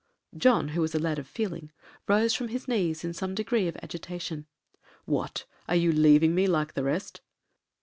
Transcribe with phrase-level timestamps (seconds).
[0.35, 1.71] John, who was a lad of feeling,
[2.07, 4.47] rose from his knees in some degree of agitation.
[5.05, 7.21] 'What, are you leaving me like the rest?'